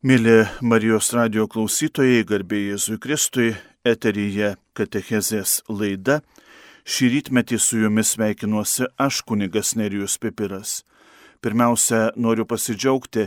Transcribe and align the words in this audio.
Mėly 0.00 0.46
Marijos 0.64 1.10
radio 1.12 1.42
klausytojai, 1.44 2.22
garbėjai 2.24 2.70
Jėzui 2.70 2.94
Kristui, 3.04 3.50
eteryje 3.84 4.54
Katechezės 4.72 5.58
laida. 5.68 6.22
Šį 6.88 7.10
rytmetį 7.18 7.58
su 7.60 7.82
jumis 7.82 8.14
sveikinuosi 8.14 8.88
aš, 8.96 9.18
kunigas 9.28 9.74
Nerijus 9.76 10.16
Pipiras. 10.16 10.86
Pirmiausia, 11.44 12.14
noriu 12.16 12.48
pasidžiaugti 12.48 13.26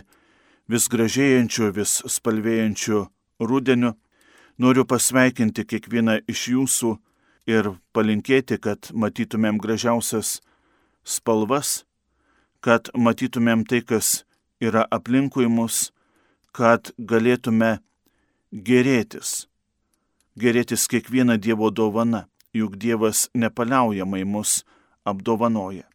vis 0.66 0.90
gražėjančiu, 0.90 1.70
vis 1.78 2.00
spalvėjančiu 2.10 3.06
rudeniu. 3.38 3.94
Noriu 4.58 4.90
pasveikinti 4.90 5.70
kiekvieną 5.70 6.24
iš 6.26 6.50
jūsų 6.58 6.96
ir 7.54 7.76
palinkėti, 7.94 8.58
kad 8.58 8.90
matytumėm 8.98 9.62
gražiausias 9.62 10.40
spalvas, 11.06 11.84
kad 12.66 12.90
matytumėm 12.98 13.62
tai, 13.62 13.86
kas 13.86 14.24
yra 14.58 14.90
aplinkui 14.90 15.46
mus 15.46 15.93
kad 16.54 16.94
galėtume 16.98 17.80
gerėtis. 18.54 19.48
Gerėtis 20.38 20.86
kiekvieną 20.90 21.40
Dievo 21.42 21.72
dovana, 21.74 22.28
juk 22.54 22.78
Dievas 22.78 23.28
nepaliaujamai 23.34 24.24
mus 24.26 24.62
apdovanoja. 25.06 25.88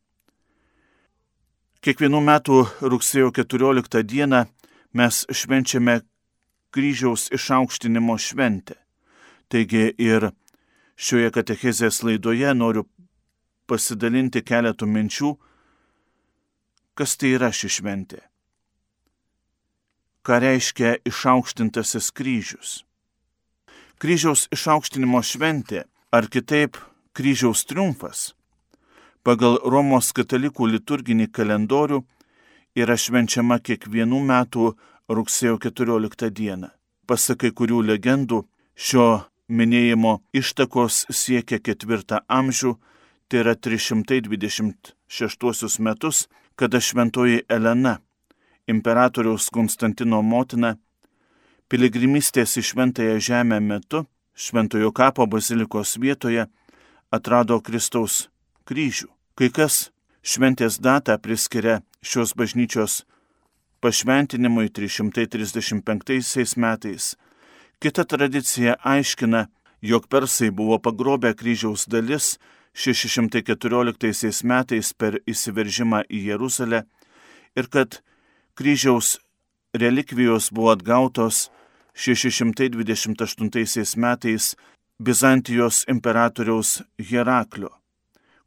Kiekvienų 1.79 2.21
metų 2.27 2.59
rugsėjo 2.83 3.31
14 3.39 4.03
dieną 4.03 4.45
mes 4.99 5.23
švenčiame 5.31 6.01
kryžiaus 6.75 7.29
išaukštinimo 7.35 8.19
šventę. 8.19 8.75
Taigi 9.49 9.95
ir 9.95 10.33
šioje 10.99 11.31
katechezės 11.39 12.03
laidoje 12.03 12.51
noriu 12.55 12.85
pasidalinti 13.71 14.43
keletų 14.43 14.91
minčių, 14.91 15.31
kas 16.99 17.15
tai 17.17 17.37
yra 17.39 17.53
ši 17.55 17.71
šventė 17.79 18.28
ką 20.29 20.37
reiškia 20.45 21.01
išaukštintasis 21.09 22.13
kryžius. 22.13 22.85
Kryžiaus 23.97 24.45
išaukštinimo 24.53 25.25
šventė, 25.25 25.89
ar 26.13 26.29
kitaip 26.29 26.77
kryžiaus 27.17 27.65
triumfas, 27.65 28.37
pagal 29.25 29.57
Romos 29.65 30.13
katalikų 30.13 30.69
liturginį 30.75 31.33
kalendorių 31.33 32.05
yra 32.77 33.01
švenčiama 33.01 33.57
kiekvienų 33.65 34.21
metų 34.29 34.77
rugsėjo 35.09 35.57
14 35.65 36.29
dieną. 36.29 36.77
Pasak 37.09 37.41
kai 37.41 37.57
kurių 37.57 37.89
legendų, 37.89 38.45
šio 38.77 39.25
minėjimo 39.49 40.29
ištakos 40.37 41.09
siekia 41.09 41.57
ketvirtą 41.57 42.21
amžių, 42.29 42.77
tai 43.33 43.41
yra 43.47 43.57
326 43.57 45.81
metus, 45.81 46.29
kada 46.53 46.85
šventoji 46.85 47.49
Elena 47.49 48.05
imperatoriaus 48.69 49.49
Konstantino 49.55 50.21
motina, 50.23 50.77
piligrimystės 51.69 52.57
į 52.61 52.63
Šventąją 52.71 53.19
Žemę 53.21 53.61
metu 53.61 54.05
Šventojo 54.39 54.93
kapo 54.93 55.27
bazilikos 55.27 55.97
vietoje 55.99 56.47
atrado 57.11 57.59
Kristaus 57.61 58.29
kryžių. 58.69 59.09
Kai 59.35 59.49
kas 59.51 59.91
šventės 60.23 60.79
datą 60.79 61.19
priskiria 61.19 61.81
šios 62.03 62.35
bažnyčios 62.39 63.05
pašventinimui 63.83 64.69
335 64.71 66.57
metais. 66.57 67.17
Kita 67.79 68.05
tradicija 68.05 68.77
aiškina, 68.83 69.47
jog 69.83 70.09
persai 70.11 70.51
buvo 70.51 70.79
pagrobę 70.79 71.35
kryžiaus 71.35 71.87
dalis 71.87 72.39
614 72.75 74.43
metais 74.45 74.93
per 74.95 75.19
įsiveržimą 75.27 76.03
į 76.11 76.19
Jeruzalę 76.31 76.85
ir 77.59 77.67
kad 77.71 78.03
kryžiaus 78.59 79.19
relikvijos 79.73 80.53
buvo 80.53 80.71
atgautos 80.71 81.51
628 81.95 83.97
metais 83.97 84.57
Bizantijos 84.99 85.85
imperatoriaus 85.89 86.83
Heraklio, 87.11 87.69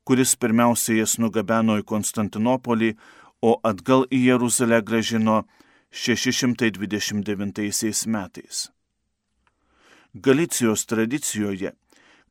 kuris 0.03 0.35
pirmiausia 0.35 0.95
jas 0.97 1.17
nugabeno 1.23 1.77
į 1.79 1.83
Konstantinopolį, 1.87 2.95
o 3.41 3.59
atgal 3.63 4.05
į 4.11 4.25
Jeruzalę 4.25 4.81
gražino 4.83 5.43
629 5.91 8.07
metais. 8.11 8.71
Galicijos 10.13 10.85
tradicijoje 10.91 11.71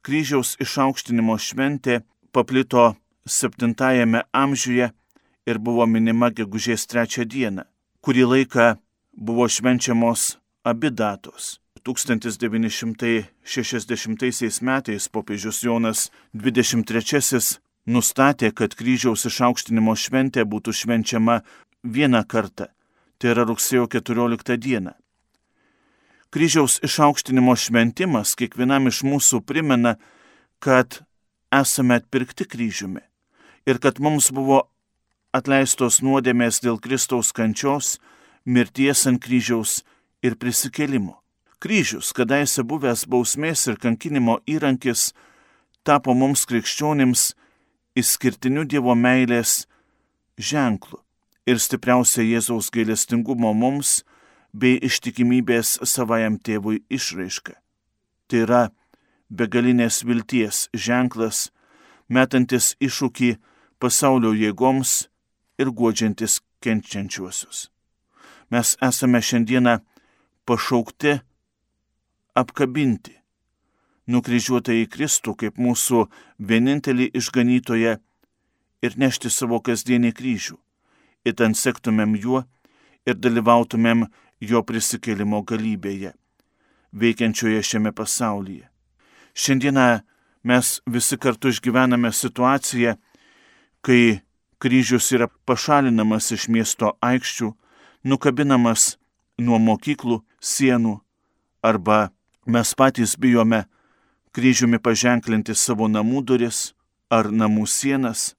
kryžiaus 0.04 0.56
išaukštinimo 0.60 1.38
šventė 1.48 2.00
paplito 2.32 2.94
7 3.24 3.74
amžiuje 4.44 4.92
ir 5.47 5.58
buvo 5.58 5.86
minima 5.86 6.30
gegužės 6.30 6.86
trečią 6.86 7.24
dieną. 7.24 7.69
Kurį 8.00 8.24
laiką 8.24 8.80
buvo 9.12 9.44
švenčiamos 9.44 10.40
abi 10.64 10.88
datos. 10.90 11.60
1960 11.84 14.62
metais 14.62 15.08
popiežius 15.08 15.64
Jonas 15.64 16.10
XXIII 16.32 17.58
nustatė, 17.86 18.52
kad 18.56 18.74
kryžiaus 18.76 19.26
išaukštinimo 19.28 19.96
šventė 19.96 20.44
būtų 20.44 20.72
švenčiama 20.80 21.40
vieną 21.84 22.24
kartą, 22.28 22.66
tai 23.18 23.28
yra 23.34 23.44
rugsėjo 23.48 23.86
14 23.92 24.56
dieną. 24.56 24.92
Kryžiaus 26.30 26.80
išaukštinimo 26.86 27.56
šventimas 27.56 28.34
kiekvienam 28.38 28.86
iš 28.88 29.02
mūsų 29.04 29.40
primena, 29.44 29.96
kad 30.60 31.02
esame 31.52 31.94
atpirkti 32.00 32.44
kryžiumi 32.48 33.00
ir 33.68 33.78
kad 33.82 34.00
mums 34.00 34.30
buvo 34.32 34.70
atleistos 35.32 36.00
nuodėmės 36.02 36.60
dėl 36.64 36.78
Kristaus 36.82 37.32
kančios, 37.32 37.98
mirties 38.44 39.06
ant 39.06 39.20
kryžiaus 39.22 39.80
ir 40.22 40.36
prisikelimo. 40.36 41.18
Kryžius, 41.60 42.14
kadaise 42.16 42.64
buvęs 42.64 43.04
bausmės 43.10 43.66
ir 43.68 43.76
kankinimo 43.76 44.38
įrankis, 44.48 45.10
tapo 45.84 46.14
mums 46.16 46.46
krikščionims 46.48 47.34
išskirtiniu 48.00 48.64
Dievo 48.64 48.96
meilės 48.96 49.66
ženklu 50.41 51.02
ir 51.47 51.60
stipriausia 51.60 52.24
Jėzaus 52.24 52.70
gailestingumo 52.72 53.52
mums 53.54 54.00
bei 54.52 54.78
ištikimybės 54.82 55.78
savajam 55.84 56.38
tėvui 56.41 56.80
išraiška. 56.91 57.54
Tai 58.28 58.42
yra 58.47 58.62
begalinės 59.30 60.02
vilties 60.06 60.68
ženklas, 60.74 61.50
metantis 62.08 62.74
iššūkį 62.82 63.36
pasaulio 63.78 64.32
jėgoms 64.34 65.10
ir 65.60 65.71
guodžiantis 65.76 66.41
kenčiančiuosius. 66.65 67.69
Mes 68.50 68.76
esame 68.82 69.21
šiandieną 69.22 69.78
pašaukti 70.48 71.21
apkabinti 72.41 73.15
nukryžiuotą 74.10 74.75
į 74.82 74.87
Kristų 74.91 75.37
kaip 75.38 75.59
mūsų 75.60 76.06
vienintelį 76.50 77.10
išganytoją 77.21 77.98
ir 78.82 78.97
nešti 78.98 79.31
savo 79.31 79.60
kasdienį 79.62 80.12
kryžių, 80.16 80.56
įten 81.28 81.54
sektumėm 81.54 82.16
juo 82.19 82.42
ir 83.06 83.19
dalyvautumėm 83.21 84.06
jo 84.41 84.62
prisikėlimo 84.66 85.42
galybėje, 85.47 86.15
veikiančioje 86.92 87.62
šiame 87.71 87.92
pasaulyje. 87.92 88.66
Šiandieną 89.37 90.00
mes 90.42 90.81
visi 90.87 91.19
kartu 91.21 91.53
išgyvename 91.53 92.10
situaciją, 92.12 92.97
kai 93.84 94.21
kryžius 94.60 95.10
yra 95.16 95.28
pašalinamas 95.48 96.31
iš 96.37 96.48
miesto 96.53 96.93
aikščių, 97.00 97.48
nukabinamas 98.04 98.97
nuo 99.41 99.59
mokyklų 99.59 100.21
sienų, 100.41 100.98
arba 101.62 102.10
mes 102.47 102.75
patys 102.76 103.16
bijome 103.16 103.65
kryžiumi 104.37 104.78
paženklinti 104.78 105.56
savo 105.56 105.88
namų 105.88 106.22
duris 106.28 106.60
ar 107.10 107.31
namų 107.32 107.66
sienas, 107.66 108.34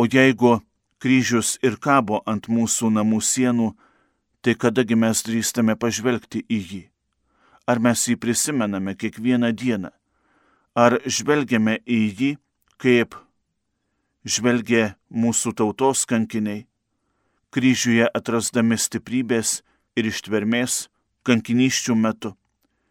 o 0.00 0.08
jeigu 0.08 0.58
kryžius 0.98 1.56
ir 1.62 1.76
kabo 1.76 2.22
ant 2.26 2.48
mūsų 2.48 2.90
namų 2.96 3.20
sienų, 3.20 3.68
tai 4.40 4.54
kadagi 4.54 4.96
mes 4.96 5.22
drįstame 5.26 5.76
pažvelgti 5.76 6.44
į 6.48 6.60
jį? 6.70 6.82
Ar 7.66 7.82
mes 7.82 8.06
jį 8.08 8.16
prisimename 8.22 8.94
kiekvieną 8.94 9.52
dieną? 9.52 9.90
Ar 10.74 11.00
žvelgiame 11.04 11.80
į 11.84 12.00
jį 12.18 12.32
kaip 12.78 13.16
žvelgė 14.26 14.96
mūsų 15.10 15.54
tautos 15.60 16.04
kankiniai, 16.10 16.66
kryžiuje 17.54 18.08
atrasdami 18.10 18.76
stiprybės 18.78 19.60
ir 19.96 20.10
ištvermės 20.10 20.86
kankiniščių 21.26 21.96
metu. 21.96 22.34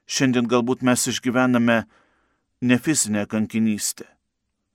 Šiandien 0.07 0.47
galbūt 0.47 0.83
mes 0.85 1.07
išgyvename 1.11 1.83
ne 2.61 2.77
fizinę 2.79 3.25
kankinystę, 3.27 4.05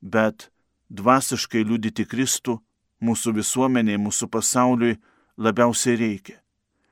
bet 0.03 0.51
dvasiškai 0.91 1.63
liudyti 1.65 2.05
Kristų 2.05 2.59
mūsų 3.01 3.35
visuomeniai, 3.39 4.01
mūsų 4.01 4.29
pasauliui 4.29 4.99
labiausiai 5.41 5.97
reikia. 5.97 6.37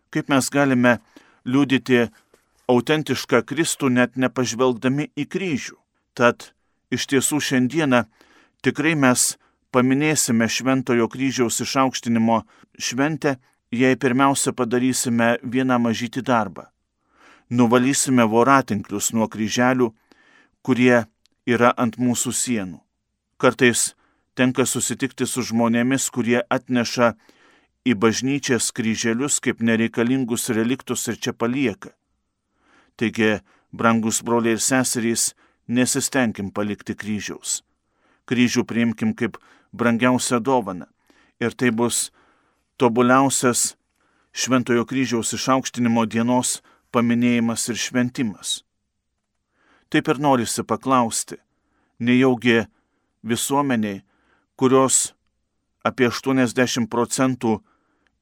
Kaip 0.08 0.30
mes 0.32 0.48
galime 0.48 0.98
liudyti 1.44 2.06
autentišką 2.68 3.42
Kristų 3.48 3.90
net 3.92 4.16
nepažvelgdami 4.16 5.10
į 5.16 5.26
kryžių. 5.28 5.76
Tad 6.16 6.52
iš 6.92 7.06
tiesų 7.10 7.40
šiandieną 7.40 8.04
tikrai 8.64 8.94
mes 8.98 9.36
paminėsime 9.74 10.48
Šventojo 10.48 11.08
kryžiaus 11.12 11.60
išaukštinimo 11.64 12.42
šventę 12.78 13.36
jei 13.70 13.96
pirmiausia 13.96 14.52
padarysime 14.56 15.36
vieną 15.42 15.78
mažytį 15.84 16.22
darbą. 16.24 16.68
Nuvalysime 17.50 18.24
voratinklius 18.28 19.12
nuo 19.12 19.28
kryželių, 19.28 19.92
kurie 20.62 21.04
yra 21.48 21.72
ant 21.76 21.96
mūsų 21.96 22.32
sienų. 22.32 22.80
Kartais 23.38 23.94
tenka 24.36 24.66
susitikti 24.66 25.26
su 25.26 25.42
žmonėmis, 25.42 26.08
kurie 26.10 26.40
atneša 26.48 27.14
į 27.88 27.94
bažnyčias 27.94 28.72
kryželius 28.72 29.38
kaip 29.40 29.62
nereikalingus 29.64 30.48
reliktus 30.52 31.08
ir 31.08 31.16
čia 31.16 31.32
palieka. 31.32 31.94
Taigi, 32.96 33.38
brangus 33.72 34.20
broliai 34.24 34.58
ir 34.58 34.62
seserys, 34.64 35.32
nesistengim 35.68 36.50
palikti 36.50 36.96
kryžiaus. 36.98 37.62
Kryžių 38.28 38.64
priimkim 38.68 39.14
kaip 39.16 39.38
brangiausią 39.72 40.40
dovaną. 40.40 40.86
Ir 41.40 41.54
tai 41.54 41.70
bus 41.70 42.10
tobuliausias 42.76 43.74
Šventojo 44.32 44.84
kryžiaus 44.86 45.32
išaukštinimo 45.34 46.04
dienos 46.06 46.60
paminėjimas 46.94 47.64
ir 47.72 47.78
šventimas. 47.80 48.62
Taip 49.88 50.08
ir 50.12 50.20
norisi 50.20 50.62
paklausti, 50.62 51.38
nejaugi 51.98 52.66
visuomeniai, 53.24 54.02
kurios 54.54 55.14
apie 55.82 56.10
80 56.12 56.86
procentų 56.92 57.58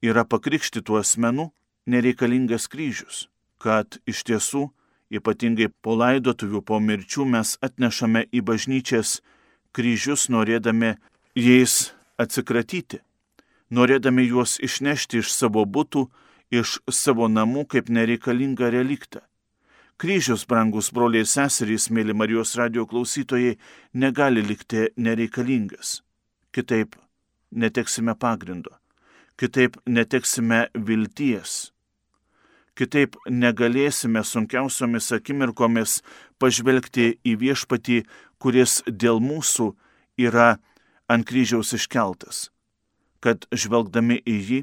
yra 0.01 0.23
pakrikštytų 0.25 0.97
asmenų, 1.01 1.49
nereikalingas 1.85 2.67
kryžius, 2.71 3.27
kad 3.59 3.99
iš 4.07 4.23
tiesų, 4.27 4.67
ypatingai 5.11 5.69
po 5.81 5.95
laidotuvių, 5.99 6.61
po 6.63 6.79
mirčių 6.83 7.27
mes 7.35 7.55
atnešame 7.63 8.25
į 8.31 8.43
bažnyčias 8.47 9.19
kryžius, 9.75 10.27
norėdami 10.33 10.95
jais 11.37 11.91
atsikratyti 12.17 13.01
norėdami 13.69 14.25
juos 14.27 14.57
išnešti 14.63 15.21
iš 15.21 15.31
savo 15.33 15.65
būtų, 15.65 16.07
iš 16.51 16.79
savo 16.91 17.27
namų 17.27 17.65
kaip 17.73 17.89
nereikalingą 17.89 18.71
reliktą. 18.71 19.21
Kryžius, 19.97 20.45
brangus 20.45 20.91
broliai 20.93 21.25
ir 21.25 21.29
seserys, 21.29 21.89
mėly 21.89 22.13
Marijos 22.13 22.53
radio 22.55 22.85
klausytojai, 22.85 23.57
negali 23.93 24.43
likti 24.45 24.91
nereikalingas. 24.95 26.03
Kitaip 26.53 26.95
neteksime 27.51 28.13
pagrindo, 28.15 28.75
kitaip 29.41 29.79
neteksime 29.89 30.67
vilties, 30.73 31.71
kitaip 32.77 33.17
negalėsime 33.25 34.21
sunkiausiomis 34.21 35.09
akimirkomis 35.17 36.01
pažvelgti 36.37 37.15
į 37.25 37.33
viešpatį, 37.41 38.03
kuris 38.37 38.83
dėl 38.85 39.17
mūsų 39.17 39.71
yra 40.21 40.59
ant 41.07 41.27
kryžiaus 41.27 41.73
iškeltas 41.77 42.47
kad 43.23 43.47
žvelgdami 43.51 44.19
į 44.25 44.37
jį 44.49 44.59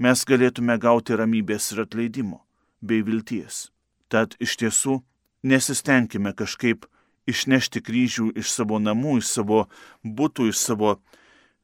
mes 0.00 0.24
galėtume 0.28 0.76
gauti 0.80 1.16
ramybės 1.18 1.70
ir 1.74 1.84
atleidimo 1.84 2.40
bei 2.80 3.04
vilties. 3.04 3.68
Tad 4.10 4.36
iš 4.40 4.56
tiesų 4.62 5.00
nesistengime 5.46 6.32
kažkaip 6.36 6.86
išnešti 7.30 7.82
kryžių 7.84 8.30
iš 8.40 8.52
savo 8.56 8.80
namų, 8.80 9.20
iš 9.20 9.34
savo 9.36 9.66
būtų, 10.02 10.48
iš 10.50 10.58
savo 10.58 10.96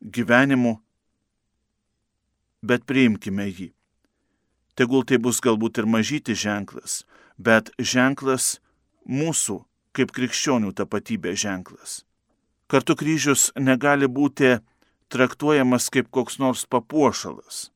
gyvenimų, 0.00 0.76
bet 2.62 2.84
priimkime 2.86 3.48
jį. 3.48 3.70
Tegul 4.76 5.06
tai 5.08 5.16
bus 5.16 5.40
galbūt 5.40 5.80
ir 5.80 5.88
mažyti 5.88 6.36
ženklas, 6.36 7.06
bet 7.40 7.72
ženklas 7.80 8.58
mūsų 9.08 9.62
kaip 9.96 10.12
krikščionių 10.12 10.74
tapatybės 10.76 11.40
ženklas. 11.40 12.02
Kartu 12.66 12.96
kryžius 12.98 13.52
negali 13.54 14.08
būti 14.10 14.56
traktuojamas 15.12 15.86
kaip 15.94 16.10
koks 16.10 16.40
nors 16.42 16.64
papuošalas. 16.66 17.68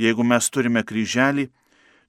Jeigu 0.00 0.24
mes 0.24 0.46
turime 0.48 0.80
kryželį, 0.88 1.50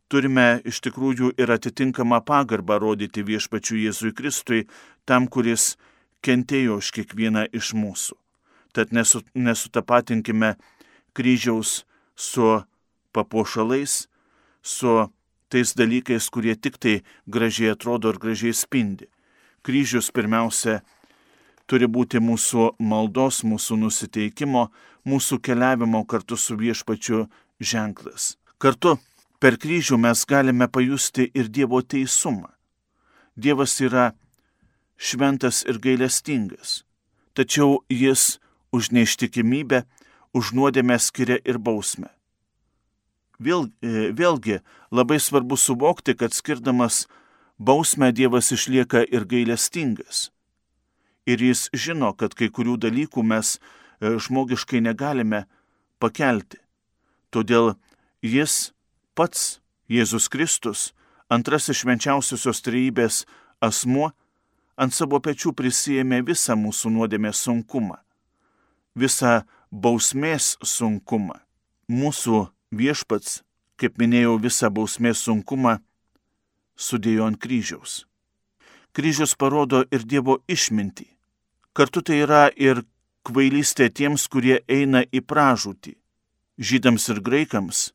turime 0.07 0.61
iš 0.67 0.79
tikrųjų 0.85 1.33
ir 1.35 1.51
atitinkamą 1.51 2.21
pagarbą 2.23 2.77
rodyti 2.79 3.25
viešpačiu 3.27 3.75
Jėzui 3.81 4.13
Kristui, 4.15 4.67
tam, 5.03 5.27
kuris 5.27 5.75
kentėjo 6.23 6.79
už 6.79 6.91
kiekvieną 6.95 7.49
iš 7.51 7.73
mūsų. 7.75 8.15
Tad 8.71 8.95
nesu, 8.95 9.19
nesutapatinkime 9.35 10.55
kryžiaus 11.11 11.81
su 12.15 12.61
papuošalais, 13.11 14.07
su 14.63 14.95
tais 15.51 15.75
dalykais, 15.75 16.29
kurie 16.31 16.55
tik 16.55 16.79
tai 16.79 17.01
gražiai 17.27 17.75
atrodo 17.75 18.13
ir 18.13 18.19
gražiai 18.23 18.55
spindi. 18.55 19.09
Kryžius 19.67 20.07
pirmiausia 20.15 20.79
turi 21.71 21.87
būti 21.87 22.19
mūsų 22.19 22.73
maldos, 22.83 23.45
mūsų 23.47 23.77
nusiteikimo, 23.85 24.65
mūsų 25.07 25.39
keliavimo 25.39 26.03
kartu 26.03 26.35
su 26.35 26.57
viešpačiu 26.59 27.29
ženklas. 27.63 28.35
Kartu 28.59 28.97
per 29.39 29.55
kryžių 29.61 29.99
mes 30.03 30.25
galime 30.27 30.67
pajusti 30.67 31.29
ir 31.31 31.47
Dievo 31.47 31.79
teisumą. 31.81 32.51
Dievas 33.39 33.77
yra 33.79 34.11
šventas 34.99 35.61
ir 35.63 35.79
gailestingas, 35.79 36.81
tačiau 37.33 37.79
jis 37.87 38.41
už 38.75 38.91
neištikimybę, 38.91 39.85
už 40.35 40.51
nuodėmę 40.57 40.99
skiria 40.99 41.39
ir 41.47 41.57
bausmę. 41.57 42.11
Vėl, 43.39 43.71
e, 43.81 44.11
vėlgi 44.11 44.59
labai 44.91 45.17
svarbu 45.23 45.55
suvokti, 45.57 46.13
kad 46.19 46.35
skirdamas 46.35 47.07
bausmę 47.57 48.11
Dievas 48.11 48.51
išlieka 48.51 49.07
ir 49.07 49.25
gailestingas 49.25 50.29
ir 51.25 51.41
jis 51.41 51.69
žino, 51.73 52.13
kad 52.17 52.35
kai 52.37 52.49
kurių 52.49 52.77
dalykų 52.81 53.23
mes 53.23 53.57
e, 53.57 54.17
žmogiškai 54.17 54.81
negalime 54.81 55.45
pakelti. 56.01 56.59
Todėl 57.31 57.75
jis 58.21 58.73
pats, 59.15 59.61
Jėzus 59.91 60.29
Kristus, 60.31 60.91
antrasis 61.31 61.81
švenčiausiosios 61.81 62.63
trejybės 62.63 63.25
asmuo, 63.63 64.11
ant 64.79 64.95
savo 64.95 65.19
pečių 65.23 65.53
prisijėmė 65.55 66.21
visą 66.27 66.55
mūsų 66.59 66.91
nuodėmės 66.95 67.43
sunkumą, 67.45 67.99
visą 68.95 69.41
bausmės 69.71 70.55
sunkumą. 70.63 71.39
Mūsų 71.91 72.45
viešpats, 72.71 73.41
kaip 73.75 73.99
minėjau, 73.99 74.37
visą 74.39 74.71
bausmės 74.71 75.23
sunkumą 75.27 75.77
sudėjo 76.79 77.27
ant 77.27 77.39
kryžiaus. 77.41 78.05
Kryžius 78.91 79.37
parodo 79.39 79.85
ir 79.91 80.03
Dievo 80.03 80.41
išmintį. 80.51 81.07
Kartu 81.73 82.01
tai 82.03 82.21
yra 82.25 82.49
ir 82.55 82.83
kvailystė 83.23 83.87
tiems, 83.89 84.27
kurie 84.27 84.59
eina 84.67 85.05
į 85.07 85.23
pražūtį. 85.23 85.95
Žydams 86.59 87.07
ir 87.13 87.21
graikams 87.23 87.91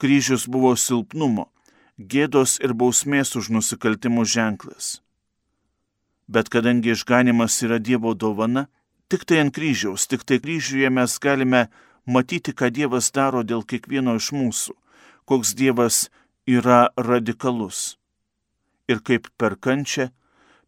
kryžius 0.00 0.48
buvo 0.48 0.72
silpnumo, 0.80 1.50
gėdos 2.00 2.56
ir 2.64 2.72
bausmės 2.72 3.36
už 3.36 3.50
nusikaltimus 3.54 4.32
ženklas. 4.32 4.88
Bet 6.26 6.48
kadangi 6.48 6.94
išganimas 6.94 7.58
yra 7.66 7.78
Dievo 7.78 8.14
dovana, 8.14 8.66
tik 9.10 9.26
tai 9.28 9.42
ant 9.44 9.54
kryžiaus, 9.54 10.06
tik 10.08 10.24
tai 10.24 10.40
kryžiuje 10.40 10.90
mes 10.90 11.18
galime 11.20 11.66
matyti, 12.06 12.54
ką 12.56 12.70
Dievas 12.72 13.10
daro 13.12 13.42
dėl 13.44 13.66
kiekvieno 13.66 14.16
iš 14.16 14.30
mūsų, 14.32 14.76
koks 15.28 15.52
Dievas 15.58 16.08
yra 16.46 16.88
radikalus. 16.96 17.98
Ir 18.88 19.02
kaip 19.06 19.28
per 19.36 19.58
kančią, 19.60 20.08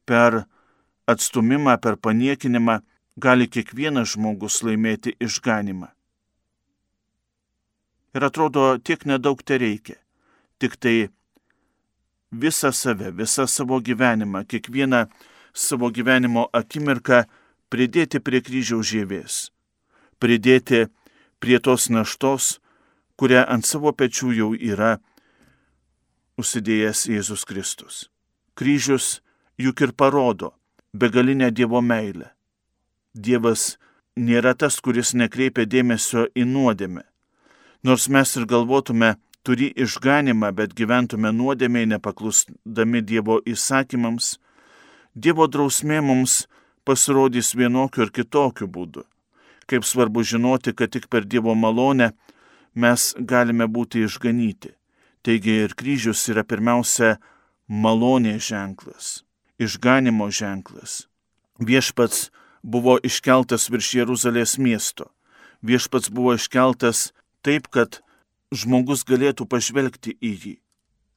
per 0.09 0.45
atstumimą, 1.07 1.77
per 1.83 1.97
paniekinimą 1.97 2.79
gali 3.17 3.49
kiekvienas 3.49 4.15
žmogus 4.15 4.63
laimėti 4.67 5.17
išganimą. 5.21 5.91
Ir 8.13 8.25
atrodo, 8.29 8.77
tiek 8.79 9.05
nedaug 9.09 9.41
te 9.43 9.57
reikia. 9.59 9.97
Tik 10.61 10.77
tai 10.77 10.97
visą 12.33 12.73
save, 12.73 13.13
visą 13.13 13.47
savo 13.47 13.81
gyvenimą, 13.81 14.45
kiekvieną 14.45 15.07
savo 15.53 15.91
gyvenimo 15.91 16.49
akimirką 16.53 17.25
pridėti 17.73 18.21
prie 18.21 18.41
kryžiaus 18.45 18.89
žievės, 18.93 19.37
pridėti 20.21 20.87
prie 21.41 21.59
tos 21.59 21.89
naštos, 21.89 22.59
kurią 23.17 23.45
ant 23.49 23.67
savo 23.67 23.93
pečių 23.93 24.33
jau 24.37 24.51
yra 24.55 24.99
užsidėjęs 26.41 27.07
Jėzus 27.13 27.45
Kristus. 27.49 28.09
Kryžius 28.57 29.21
juk 29.63 29.81
ir 29.87 29.93
parodo, 29.93 30.53
begalinę 30.95 31.51
Dievo 31.51 31.81
meilę. 31.83 32.31
Dievas 33.15 33.77
nėra 34.17 34.55
tas, 34.59 34.81
kuris 34.81 35.13
nekreipia 35.15 35.67
dėmesio 35.67 36.27
į 36.37 36.45
nuodėmę. 36.49 37.05
Nors 37.83 38.09
mes 38.09 38.37
ir 38.37 38.47
galvotume, 38.47 39.17
turi 39.43 39.73
išganimą, 39.85 40.53
bet 40.55 40.75
gyventume 40.79 41.33
nuodėmiai 41.33 41.89
nepaklusdami 41.95 43.03
Dievo 43.03 43.41
įsakymams, 43.47 44.37
Dievo 45.15 45.47
drausmė 45.47 46.01
mums 46.01 46.47
pasirodys 46.89 47.53
vienokiu 47.55 48.07
ir 48.07 48.13
kitokiu 48.17 48.69
būdu. 48.69 49.05
Kaip 49.69 49.85
svarbu 49.85 50.23
žinoti, 50.25 50.73
kad 50.73 50.93
tik 50.93 51.09
per 51.13 51.27
Dievo 51.29 51.55
malonę 51.55 52.13
mes 52.75 53.13
galime 53.19 53.69
būti 53.69 54.07
išganyti. 54.07 54.73
Taigi 55.23 55.59
ir 55.67 55.77
kryžius 55.79 56.25
yra 56.33 56.43
pirmiausia 56.49 57.19
malonės 57.69 58.49
ženklas 58.49 59.21
išganimo 59.59 60.31
ženklas. 60.31 61.09
Viešpats 61.59 62.31
buvo 62.63 62.99
iškeltas 63.03 63.69
virš 63.71 63.95
Jeruzalės 64.01 64.57
miesto. 64.59 65.11
Viešpats 65.63 66.11
buvo 66.11 66.35
iškeltas 66.39 67.13
taip, 67.43 67.69
kad 67.69 68.01
žmogus 68.53 69.05
galėtų 69.05 69.47
pažvelgti 69.47 70.17
į 70.21 70.33
jį. 70.45 70.57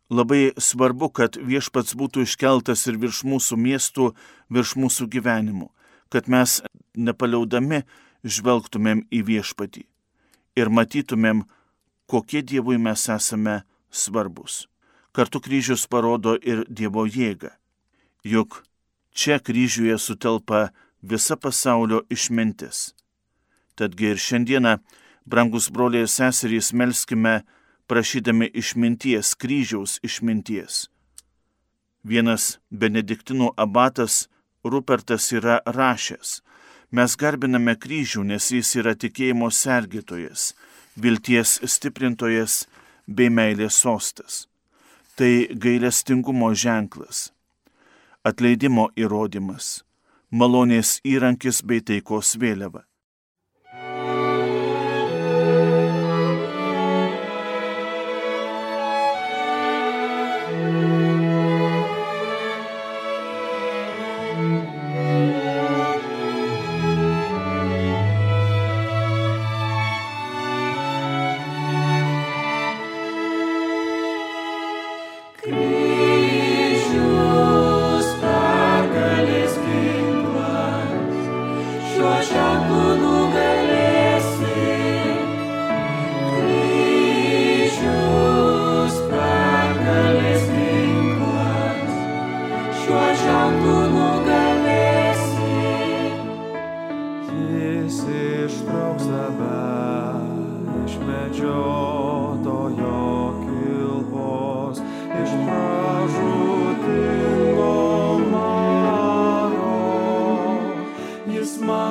Labai 0.10 0.54
svarbu, 0.62 1.10
kad 1.10 1.38
viešpats 1.38 1.96
būtų 1.98 2.27
iškeltas 2.27 2.86
ir 2.88 3.00
virš 3.01 3.24
mūsų 3.25 3.58
miestų, 3.58 4.12
virš 4.54 4.75
mūsų 4.77 5.10
gyvenimų, 5.10 5.72
kad 6.13 6.30
mes 6.30 6.62
nepaliaudami 6.94 7.82
žvelgtumėm 8.22 9.08
į 9.10 9.25
viešpatį 9.32 9.88
ir 10.56 10.72
matytumėm, 10.72 11.44
kokie 12.08 12.42
Dievui 12.42 12.80
mes 12.80 13.10
esame 13.12 13.62
svarbus. 13.92 14.65
Kartu 15.15 15.39
kryžius 15.44 15.86
parodo 15.88 16.36
ir 16.36 16.65
Dievo 16.68 17.06
jėgą. 17.06 17.51
Juk 18.25 18.63
čia 19.13 19.38
kryžiuje 19.39 19.98
sutelpa 20.01 20.70
visa 21.01 21.36
pasaulio 21.38 22.01
išmintis. 22.10 22.96
Tadgi 23.77 24.15
ir 24.15 24.17
šiandieną, 24.17 24.79
brangus 25.29 25.70
broliai 25.70 26.08
ir 26.08 26.10
seserys, 26.10 26.72
melskime, 26.74 27.44
prašydami 27.86 28.50
išminties, 28.62 29.36
kryžiaus 29.38 30.00
išminties. 30.01 30.88
Vienas 32.01 32.58
benediktinų 32.72 33.51
abatas 33.58 34.25
Rupertas 34.65 35.29
yra 35.29 35.60
rašęs, 35.70 36.39
mes 36.89 37.13
garbiname 37.22 37.75
kryžių, 37.77 38.24
nes 38.32 38.50
jis 38.50 38.72
yra 38.82 38.96
tikėjimo 38.98 39.51
sergėtojas, 39.53 40.55
vilties 40.98 41.60
stiprintojas 41.62 42.63
bei 43.05 43.29
meilės 43.29 43.77
sostas. 43.86 44.48
Tai 45.13 45.46
gailestingumo 45.53 46.50
ženklas, 46.58 47.29
atleidimo 48.25 48.88
įrodymas, 48.98 49.84
malonės 50.34 50.98
įrankis 51.05 51.62
bei 51.62 51.84
taikos 51.86 52.34
vėliava. 52.41 52.82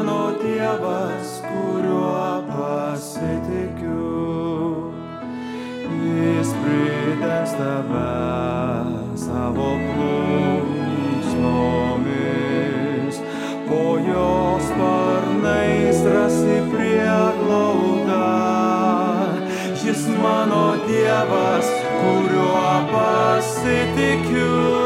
Mano 0.05 0.37
Dievas, 0.39 1.43
kuriuo 1.49 2.45
pasitikiu. 2.49 4.13
Jis 6.05 6.51
pridės 6.61 7.51
tave 7.57 8.13
savo 9.17 9.71
plunksnomis, 9.89 10.75
po 13.69 13.83
jos 14.05 14.65
sparnais 14.69 15.99
rasi 16.15 16.59
prieglaudą. 16.69 18.31
Jis 19.85 20.03
mano 20.21 20.65
Dievas, 20.87 21.67
kuriuo 22.01 22.73
pasitikiu. 22.93 24.84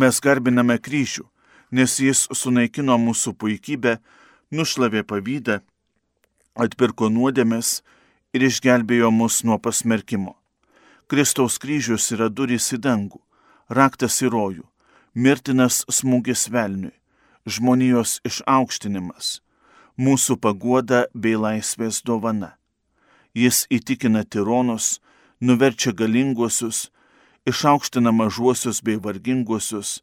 Mes 0.00 0.16
garbiname 0.24 0.78
kryžių, 0.80 1.26
nes 1.76 1.98
jis 2.00 2.22
sunaikino 2.32 2.94
mūsų 2.96 3.34
puikybę, 3.36 3.98
nušlavė 4.54 5.02
pavydą, 5.04 5.58
atpirko 6.64 7.10
nuodėmės 7.12 7.80
ir 8.32 8.46
išgelbėjo 8.48 9.10
mus 9.12 9.42
nuo 9.44 9.58
pasmerkimo. 9.60 10.36
Kristaus 11.10 11.58
kryžius 11.60 12.06
yra 12.14 12.30
durys 12.32 12.70
į 12.72 12.78
dangų, 12.86 13.20
raktas 13.68 14.20
į 14.24 14.30
rojų, 14.32 14.64
mirtinas 15.14 15.82
smūgis 15.98 16.46
velniui, 16.54 16.94
žmonijos 17.44 18.20
išaukštinimas, 18.30 19.40
mūsų 20.00 20.38
paguoda 20.40 21.02
bei 21.12 21.36
laisvės 21.36 22.00
dovana. 22.06 22.54
Jis 23.34 23.66
įtikina 23.68 24.24
tironus, 24.24 25.00
nuverčia 25.40 25.92
galinguosius, 25.92 26.88
išaukština 27.48 28.12
mažuosius 28.12 28.82
bei 28.82 28.98
varginguosius, 29.00 30.00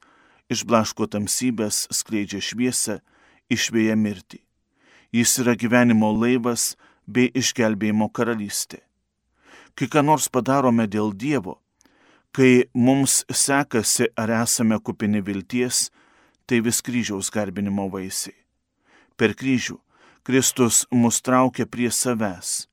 išblaško 0.50 1.08
tamsybės, 1.12 1.88
skleidžia 1.92 2.42
šviesą, 2.42 3.00
išvėja 3.52 3.96
mirtį. 4.00 4.42
Jis 5.16 5.38
yra 5.44 5.56
gyvenimo 5.56 6.12
laivas 6.12 6.76
bei 7.08 7.32
išgelbėjimo 7.32 8.10
karalystė. 8.12 8.82
Kai 9.78 9.88
ką 9.88 10.04
nors 10.04 10.28
padarome 10.34 10.88
dėl 10.88 11.14
Dievo, 11.14 11.60
kai 12.34 12.68
mums 12.74 13.24
sekasi 13.30 14.10
ar 14.18 14.34
esame 14.42 14.80
kupini 14.80 15.22
vilties, 15.22 15.88
tai 16.48 16.60
vis 16.66 16.82
kryžiaus 16.82 17.30
garbinimo 17.32 17.88
vaisiai. 17.92 18.36
Per 19.18 19.36
kryžių 19.36 19.78
Kristus 20.28 20.86
mus 20.92 21.22
traukia 21.24 21.66
prie 21.66 21.92
savęs. 21.92 22.68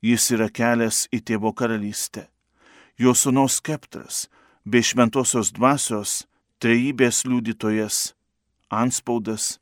Jis 0.00 0.30
yra 0.32 0.48
kelias 0.48 1.04
į 1.12 1.20
tėvo 1.28 1.52
karalystę. 1.56 2.28
Jo 2.96 3.12
sūnaus 3.12 3.58
skeptras 3.60 4.26
bei 4.64 4.82
šventosios 4.82 5.52
dvasios 5.52 6.24
trejybės 6.62 7.24
liudytojas 7.28 8.14
anspaudas 8.72 9.58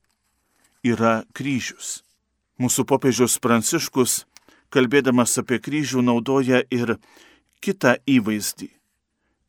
yra 0.86 1.24
kryžius. 1.34 2.04
Mūsų 2.60 2.84
popiežius 2.86 3.40
Pranciškus, 3.42 4.22
kalbėdamas 4.70 5.34
apie 5.42 5.58
kryžių, 5.58 6.04
naudoja 6.06 6.62
ir 6.70 6.96
kitą 7.64 7.96
įvaizdį. 8.06 8.70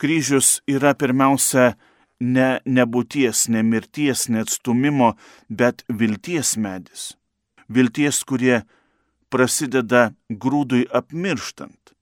Kryžius 0.02 0.60
yra 0.68 0.96
pirmiausia 0.98 1.76
ne 2.20 2.50
nebūties, 2.66 3.46
ne 3.54 3.62
mirties, 3.64 4.28
ne 4.30 4.42
atstumimo, 4.44 5.14
bet 5.50 5.86
vilties 5.88 6.56
medis. 6.58 7.14
Vilties, 7.70 8.24
kurie 8.24 8.64
prasideda 9.30 10.10
grūdui 10.30 10.86
apmirštant. 10.90 11.94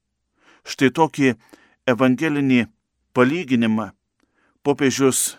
Štai 0.64 0.90
tokį 0.96 1.34
evangelinį 1.90 2.66
palyginimą 3.14 3.92
popiežius 4.64 5.38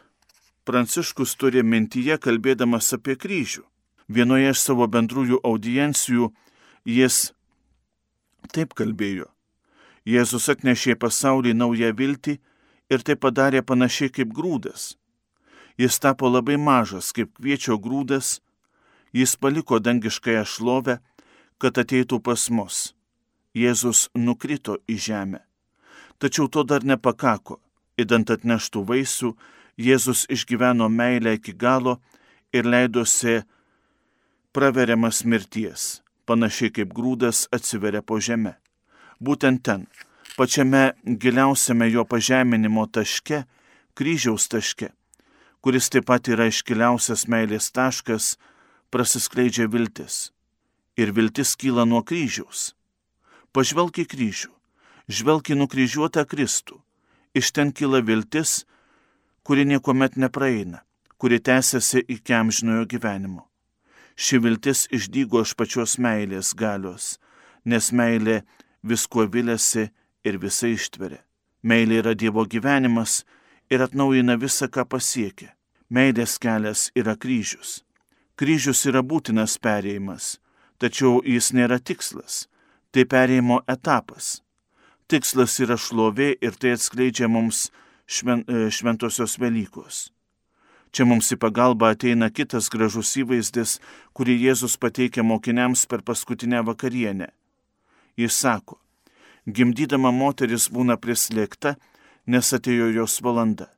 Pranciškus 0.65 1.35
turi 1.37 1.61
mintyje 1.61 2.17
kalbėdamas 2.25 2.87
apie 2.97 3.19
kryžių. 3.21 3.67
Vienoje 4.09 4.55
iš 4.55 4.63
savo 4.65 4.87
bendrųjų 4.89 5.43
audiencijų 5.45 6.31
jis 6.89 7.19
taip 8.57 8.73
kalbėjo. 8.73 9.29
Jėzus 10.09 10.49
atnešė 10.53 10.97
į 10.97 11.01
pasaulį 11.05 11.53
naują 11.61 11.93
viltį 11.97 12.39
ir 12.93 13.05
tai 13.05 13.17
padarė 13.21 13.61
panašiai 13.61 14.13
kaip 14.13 14.33
grūdas. 14.33 14.95
Jis 15.77 16.01
tapo 16.01 16.33
labai 16.33 16.57
mažas 16.57 17.13
kaip 17.13 17.37
kviečio 17.37 17.77
grūdas, 17.77 18.41
jis 19.13 19.37
paliko 19.37 19.81
dangiškąją 19.85 20.45
šlovę, 20.49 21.01
kad 21.61 21.77
ateitų 21.77 22.25
pas 22.25 22.49
mus. 22.49 22.95
Jėzus 23.53 24.09
nukrito 24.17 24.81
į 24.89 24.97
žemę. 24.97 25.45
Tačiau 26.19 26.49
to 26.49 26.65
dar 26.65 26.85
nepakako. 26.85 27.61
Įdant 27.99 28.31
atneštų 28.31 28.83
vaisių, 28.89 29.35
Jėzus 29.79 30.27
išgyveno 30.31 30.87
meilę 30.89 31.35
iki 31.35 31.53
galo 31.53 31.99
ir 32.55 32.67
leidosi 32.67 33.41
praveriamas 34.55 35.25
mirties, 35.27 36.03
panašiai 36.27 36.71
kaip 36.71 36.93
grūdas 36.95 37.49
atsiveria 37.55 38.03
po 38.03 38.21
žemę. 38.23 38.55
Būtent 39.19 39.65
ten, 39.67 39.87
pačiame 40.39 40.93
giliausiame 41.05 41.91
jo 41.91 42.05
pažeminimo 42.07 42.87
taške, 42.87 43.43
kryžiaus 43.99 44.47
taške, 44.51 44.93
kuris 45.63 45.91
taip 45.91 46.07
pat 46.07 46.31
yra 46.31 46.47
iškiliausias 46.51 47.27
meilės 47.31 47.71
taškas, 47.75 48.37
prasiskleidžia 48.95 49.67
viltis. 49.67 50.31
Ir 50.95 51.11
viltis 51.11 51.57
kyla 51.59 51.83
nuo 51.83 52.05
kryžiaus. 52.07 52.75
Pažvelk 53.51 53.99
į 54.03 54.07
kryžių, 54.11 54.53
žvelk 55.09 55.51
į 55.53 55.59
nukryžiuotą 55.61 56.25
Kristų. 56.29 56.81
Iš 57.35 57.51
ten 57.53 57.73
kyla 57.73 58.01
viltis, 58.05 58.65
kuri 59.43 59.65
niekuomet 59.69 60.17
nepraeina, 60.17 60.85
kuri 61.19 61.41
tęsiasi 61.41 62.05
iki 62.09 62.35
amžinojo 62.35 62.87
gyvenimo. 62.87 63.49
Ši 64.17 64.39
viltis 64.39 64.87
išdygo 64.95 65.43
iš 65.43 65.55
pačios 65.59 65.99
meilės 65.99 66.55
galios, 66.55 67.19
nes 67.65 67.91
meilė 67.91 68.45
viskuo 68.83 69.27
vilėsi 69.27 69.89
ir 70.25 70.39
visai 70.39 70.77
ištveria. 70.79 71.25
Meilė 71.65 72.01
yra 72.03 72.15
Dievo 72.15 72.45
gyvenimas 72.47 73.25
ir 73.73 73.83
atnaujina 73.83 74.37
visą, 74.37 74.69
ką 74.69 74.85
pasiekia. 74.87 75.55
Meilės 75.91 76.39
kelias 76.39 76.91
yra 76.95 77.17
kryžius. 77.17 77.83
Kryžius 78.37 78.85
yra 78.91 79.03
būtinas 79.03 79.57
perėjimas, 79.63 80.39
tačiau 80.79 81.21
jis 81.25 81.53
nėra 81.55 81.79
tikslas, 81.79 82.47
tai 82.93 83.05
perėjimo 83.09 83.63
etapas. 83.71 84.44
Tikslas 85.09 85.59
yra 85.61 85.77
šlovė 85.77 86.31
ir 86.41 86.57
tai 86.57 86.75
atskleidžia 86.79 87.29
mums 87.29 87.69
šven, 88.09 88.45
šventosios 88.73 89.37
Velykos. 89.41 90.09
Čia 90.95 91.05
mums 91.11 91.29
į 91.35 91.37
pagalbą 91.43 91.91
ateina 91.93 92.31
kitas 92.31 92.71
gražus 92.71 93.11
įvaizdis, 93.21 93.81
kurį 94.15 94.37
Jėzus 94.47 94.79
pateikia 94.81 95.25
mokiniams 95.27 95.85
per 95.91 96.05
paskutinę 96.07 96.63
vakarienę. 96.65 97.29
Jis 98.17 98.37
sako, 98.39 98.79
gimdydama 99.45 100.13
moteris 100.15 100.69
būna 100.71 100.97
prislėgta, 100.97 101.75
nes 102.31 102.53
atėjo 102.57 102.93
jos 102.95 103.19
valanda, 103.27 103.69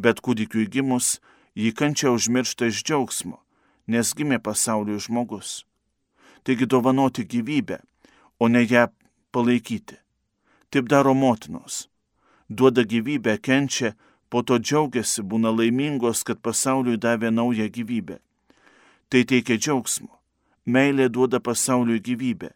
bet 0.00 0.24
kūdikiu 0.24 0.64
įgimus 0.64 1.18
jį 1.54 1.74
kančia 1.76 2.10
užmiršta 2.10 2.72
iš 2.72 2.80
džiaugsmo, 2.82 3.38
nes 3.86 4.14
gimė 4.16 4.40
pasauliui 4.40 4.98
žmogus. 5.04 5.62
Taigi 6.42 6.66
dovanoti 6.66 7.28
gyvybę, 7.28 7.78
o 8.40 8.48
ne 8.48 8.64
ją 8.64 8.88
palaikyti. 9.30 10.00
Taip 10.74 10.88
daro 10.90 11.14
motinos 11.14 11.84
duoda 12.50 12.82
gyvybę, 12.82 13.38
kenčia, 13.38 13.92
po 14.28 14.42
to 14.42 14.58
džiaugiasi, 14.58 15.22
būna 15.22 15.52
laimingos, 15.54 16.24
kad 16.26 16.40
pasauliui 16.42 16.98
davė 16.98 17.30
naują 17.30 17.68
gyvybę. 17.70 18.18
Tai 19.08 19.22
teikia 19.30 19.54
džiaugsmo. 19.54 20.10
Meilė 20.66 21.08
duoda 21.08 21.40
pasauliui 21.40 22.00
gyvybę 22.00 22.50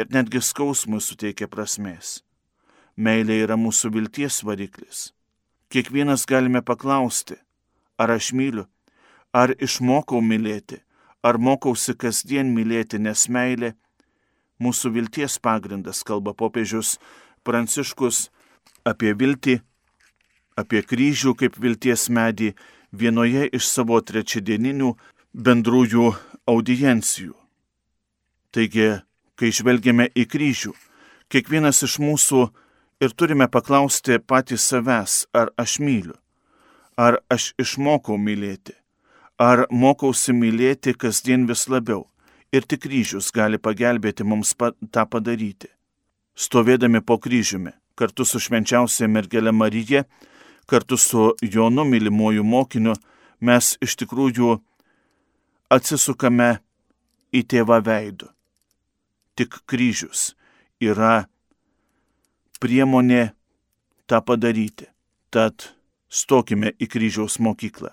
ir 0.00 0.10
netgi 0.10 0.42
skausmui 0.42 1.00
suteikia 1.00 1.46
prasmės. 1.46 2.24
Meilė 2.96 3.38
yra 3.44 3.56
mūsų 3.56 3.92
vilties 3.94 4.42
variklis. 4.42 5.12
Kiekvienas 5.70 6.26
galime 6.26 6.62
paklausti, 6.66 7.36
ar 8.02 8.10
aš 8.16 8.32
myliu, 8.34 8.66
ar 9.32 9.54
išmokau 9.62 10.18
mylėti, 10.18 10.80
ar 11.22 11.38
mokausi 11.38 11.94
kasdien 11.94 12.50
mylėti, 12.50 12.98
nes 12.98 13.28
meilė 13.28 13.76
mūsų 14.60 14.90
vilties 14.96 15.38
pagrindas, 15.38 16.02
kalba 16.02 16.34
popiežius 16.34 16.98
Pranciškus 17.46 18.28
apie 18.84 19.14
viltį, 19.16 19.60
apie 20.60 20.82
kryžių 20.84 21.34
kaip 21.40 21.56
vilties 21.60 22.08
medį 22.12 22.52
vienoje 22.92 23.46
iš 23.56 23.68
savo 23.70 24.00
trečiadieninių 24.00 24.94
bendrųjų 25.32 26.10
audiencijų. 26.50 27.34
Taigi, 28.50 28.88
kai 29.38 29.52
žvelgiame 29.54 30.08
į 30.12 30.26
kryžių, 30.26 30.74
kiekvienas 31.30 31.84
iš 31.86 31.98
mūsų 32.02 32.48
ir 33.00 33.14
turime 33.14 33.46
paklausti 33.48 34.18
patys 34.18 34.66
savęs, 34.66 35.24
ar 35.32 35.52
aš 35.56 35.78
myliu, 35.80 36.16
ar 36.98 37.20
aš 37.30 37.52
išmokau 37.62 38.18
mylėti, 38.18 38.74
ar 39.38 39.66
mokausi 39.70 40.34
mylėti 40.36 40.96
kasdien 40.98 41.46
vis 41.48 41.68
labiau. 41.70 42.06
Ir 42.50 42.64
tik 42.66 42.82
kryžius 42.82 43.30
gali 43.30 43.60
pagelbėti 43.62 44.26
mums 44.26 44.56
tą 44.58 45.04
padaryti. 45.06 45.70
Stovėdami 46.40 47.02
po 47.04 47.18
kryžiumi, 47.20 47.74
kartu 47.98 48.24
su 48.24 48.40
švenčiausia 48.40 49.08
mergelė 49.12 49.52
Marija, 49.52 50.06
kartu 50.70 50.96
su 50.96 51.34
Jonu 51.44 51.84
mylimuoju 51.84 52.44
mokiniu, 52.44 52.94
mes 53.44 53.74
iš 53.84 53.98
tikrųjų 54.00 54.54
atsisukame 55.76 56.54
į 57.36 57.42
tėvą 57.44 57.80
veidu. 57.84 58.30
Tik 59.36 59.60
kryžius 59.68 60.30
yra 60.80 61.26
priemonė 62.60 63.34
tą 64.08 64.22
padaryti. 64.24 64.88
Tad 65.30 65.68
stokime 66.08 66.72
į 66.80 66.88
kryžiaus 66.90 67.36
mokyklą. 67.38 67.92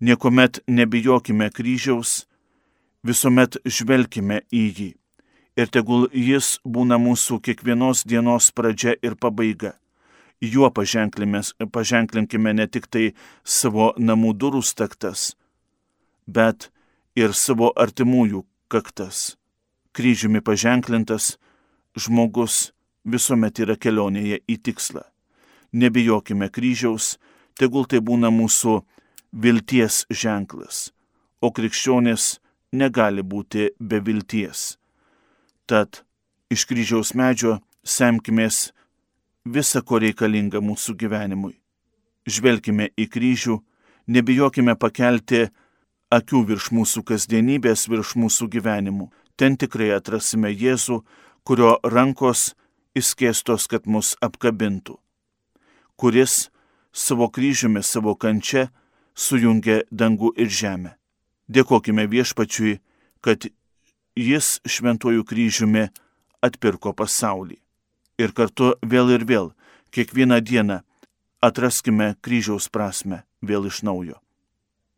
Niekuomet 0.00 0.64
nebijokime 0.66 1.52
kryžiaus, 1.54 2.24
visuomet 3.04 3.60
žvelkime 3.68 4.42
į 4.50 4.64
jį 4.78 4.90
ir 5.56 5.68
tegul 5.72 6.08
jis 6.12 6.58
būna 6.64 6.98
mūsų 7.00 7.40
kiekvienos 7.44 8.04
dienos 8.08 8.50
pradžia 8.56 8.96
ir 9.02 9.16
pabaiga. 9.16 9.76
Juo 10.42 10.70
paženklinkime 10.74 12.52
ne 12.52 12.66
tik 12.66 12.88
tai 12.90 13.12
savo 13.44 13.92
namų 13.98 14.32
durų 14.34 14.62
staktas, 14.66 15.36
bet 16.26 16.72
ir 17.14 17.34
savo 17.36 17.70
artimųjų 17.76 18.42
kaktas. 18.72 19.36
Kryžiumi 19.92 20.40
paženklintas 20.42 21.36
žmogus 21.94 22.72
visuomet 23.04 23.60
yra 23.62 23.76
kelionėje 23.76 24.40
į 24.48 24.58
tikslą. 24.66 25.04
Nebijokime 25.72 26.48
kryžiaus, 26.50 27.18
tegul 27.54 27.86
tai 27.86 28.00
būna 28.00 28.32
mūsų 28.32 28.80
vilties 29.32 30.04
ženklas, 30.10 30.90
o 31.40 31.52
krikščionis 31.52 32.38
negali 32.72 33.22
būti 33.22 33.70
be 33.78 34.00
vilties. 34.00 34.81
Tad 35.72 36.02
iš 36.52 36.66
kryžiaus 36.68 37.14
medžio 37.16 37.54
semkimės 37.80 38.74
visą, 39.48 39.80
ko 39.80 40.02
reikalinga 40.02 40.60
mūsų 40.60 40.92
gyvenimui. 41.00 41.54
Žvelkime 42.28 42.90
į 42.92 43.06
kryžių, 43.08 43.56
nebijokime 44.12 44.74
pakelti 44.76 45.46
akių 46.12 46.42
virš 46.50 46.66
mūsų 46.76 47.02
kasdienybės, 47.08 47.86
virš 47.88 48.12
mūsų 48.20 48.50
gyvenimų. 48.52 49.08
Ten 49.40 49.56
tikrai 49.56 49.88
atrasime 49.96 50.52
Jėzų, 50.52 50.98
kurio 51.48 51.78
rankos 51.80 52.52
įskėstos, 52.92 53.64
kad 53.64 53.88
mus 53.88 54.12
apkabintų, 54.20 54.98
kuris 55.96 56.50
savo 56.92 57.30
kryžiumi, 57.32 57.80
savo 57.80 58.12
kančia 58.12 58.68
sujungia 59.16 59.80
dangų 59.88 60.34
ir 60.36 60.52
žemę. 60.52 60.98
Dėkojime 61.48 62.04
viešpačiui, 62.12 62.76
kad 63.24 63.48
jis 64.16 64.60
šventuoju 64.68 65.24
kryžiumi 65.24 65.88
atpirko 66.42 66.92
pasaulį. 66.92 67.58
Ir 68.20 68.34
kartu 68.36 68.74
vėl 68.82 69.14
ir 69.14 69.24
vėl, 69.24 69.52
kiekvieną 69.94 70.40
dieną 70.40 70.80
atraskime 71.42 72.14
kryžiaus 72.22 72.68
prasme 72.68 73.22
vėl 73.42 73.66
iš 73.66 73.82
naujo. 73.82 74.18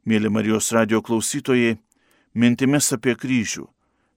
Mėly 0.05 0.29
Marijos 0.29 0.73
radio 0.77 1.01
klausytojai, 1.01 1.79
mintimis 2.35 2.93
apie 2.93 3.15
kryžių, 3.17 3.65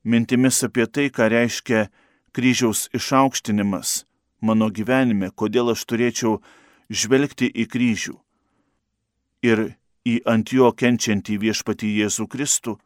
mintimis 0.03 0.63
apie 0.67 0.87
tai, 0.87 1.07
ką 1.07 1.29
reiškia 1.31 1.87
kryžiaus 2.35 2.89
išaukštinimas 2.97 4.03
mano 4.41 4.69
gyvenime, 4.69 5.31
kodėl 5.31 5.71
aš 5.73 5.85
turėčiau 5.87 6.41
žvelgti 6.89 7.47
į 7.47 7.67
kryžių 7.71 8.17
ir 9.47 9.63
į 10.07 10.19
ant 10.27 10.51
jo 10.53 10.69
kenčiantį 10.71 11.37
viešpatį 11.41 11.89
Jėzų 12.01 12.27
Kristų, 12.31 12.77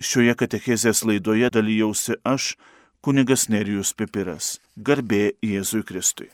šioje 0.00 0.34
katechezės 0.38 1.04
laidoje 1.08 1.50
dalyjausi 1.52 2.18
aš, 2.24 2.54
kunigas 3.02 3.48
Nerijus 3.48 3.92
Pipiras. 3.94 4.58
Garbė 4.76 5.32
Jėzui 5.42 5.82
Kristui. 5.84 6.30